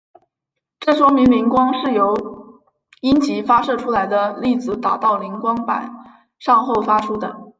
[0.79, 2.17] 这说明磷光是由
[3.01, 5.93] 阴极发射出来的粒子打到磷光板
[6.39, 7.39] 上后发出的。